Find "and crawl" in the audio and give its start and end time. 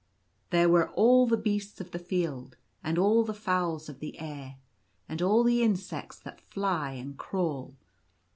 6.93-7.75